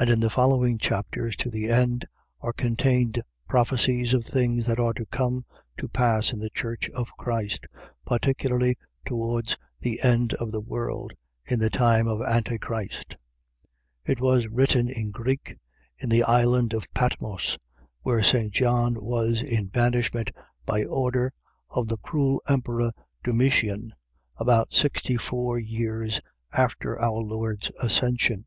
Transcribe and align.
And 0.00 0.08
in 0.10 0.20
the 0.20 0.30
following 0.30 0.78
chapters, 0.78 1.34
to 1.38 1.50
the 1.50 1.68
end, 1.68 2.06
are 2.40 2.52
contained 2.52 3.20
prophecies 3.48 4.14
of 4.14 4.24
things 4.24 4.64
that 4.68 4.78
are 4.78 4.92
to 4.94 5.04
come 5.06 5.44
to 5.76 5.88
pass 5.88 6.32
in 6.32 6.38
the 6.38 6.50
Church 6.50 6.88
of 6.90 7.08
Christ, 7.18 7.66
particularly 8.06 8.76
towards 9.04 9.56
the 9.80 10.00
end 10.02 10.34
of 10.34 10.52
the 10.52 10.60
world, 10.60 11.14
in 11.44 11.58
the 11.58 11.68
time 11.68 12.06
of 12.06 12.22
Antichrist. 12.22 13.16
It 14.06 14.20
was 14.20 14.46
written 14.46 14.88
in 14.88 15.10
Greek, 15.10 15.56
in 15.98 16.08
the 16.08 16.22
island 16.22 16.74
of 16.74 16.86
Patmos, 16.94 17.58
where 18.02 18.22
St. 18.22 18.52
John 18.52 18.94
was 19.00 19.42
in 19.42 19.66
banishment 19.66 20.30
by 20.64 20.84
order 20.84 21.32
of 21.70 21.88
the 21.88 21.96
cruel 21.98 22.40
emperor 22.48 22.92
Domitian, 23.24 23.92
about 24.36 24.72
sixty 24.74 25.16
four 25.16 25.58
years 25.58 26.20
after 26.52 26.96
our 27.00 27.18
Lord's 27.18 27.72
Ascension. 27.82 28.44